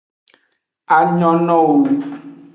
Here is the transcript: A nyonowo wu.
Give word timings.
A 0.95 0.97
nyonowo 1.17 1.61
wu. 1.67 1.79